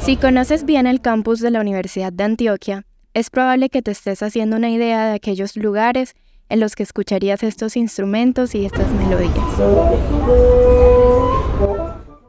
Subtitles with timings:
[0.00, 4.22] Si conoces bien el campus de la Universidad de Antioquia, es probable que te estés
[4.22, 6.14] haciendo una idea de aquellos lugares
[6.48, 9.32] en los que escucharías estos instrumentos y estas melodías.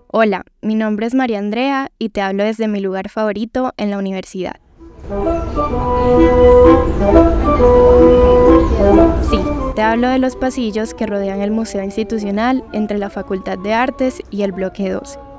[0.07, 3.97] Hola, mi nombre es María Andrea y te hablo desde mi lugar favorito en la
[3.97, 4.57] universidad.
[9.29, 9.39] Sí,
[9.75, 14.21] te hablo de los pasillos que rodean el Museo Institucional entre la Facultad de Artes
[14.29, 15.30] y el Bloque 12.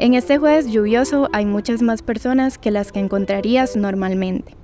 [0.00, 4.56] En este jueves lluvioso hay muchas más personas que las que encontrarías normalmente.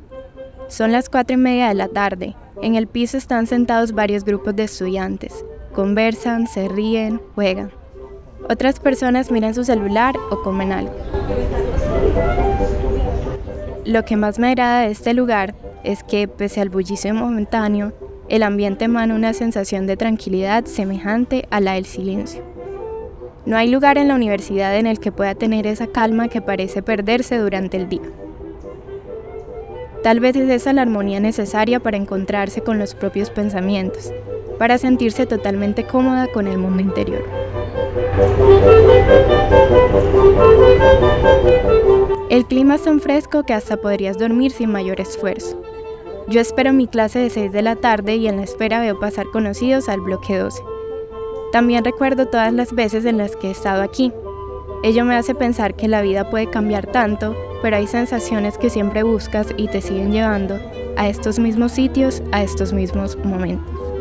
[0.68, 2.34] Son las cuatro y media de la tarde.
[2.62, 5.44] En el piso están sentados varios grupos de estudiantes.
[5.74, 7.70] Conversan, se ríen, juegan.
[8.48, 10.94] Otras personas miran su celular o comen algo.
[13.84, 17.92] Lo que más me agrada de este lugar es que, pese al bullicio momentáneo,
[18.30, 22.55] el ambiente emana una sensación de tranquilidad semejante a la del silencio.
[23.46, 26.82] No hay lugar en la universidad en el que pueda tener esa calma que parece
[26.82, 28.02] perderse durante el día.
[30.02, 34.12] Tal vez es esa la armonía necesaria para encontrarse con los propios pensamientos,
[34.58, 37.24] para sentirse totalmente cómoda con el mundo interior.
[42.30, 45.62] El clima es tan fresco que hasta podrías dormir sin mayor esfuerzo.
[46.26, 49.26] Yo espero mi clase de 6 de la tarde y en la espera veo pasar
[49.32, 50.60] conocidos al bloque 12.
[51.56, 54.12] También recuerdo todas las veces en las que he estado aquí.
[54.82, 59.02] Ello me hace pensar que la vida puede cambiar tanto, pero hay sensaciones que siempre
[59.02, 60.60] buscas y te siguen llevando
[60.98, 63.95] a estos mismos sitios, a estos mismos momentos.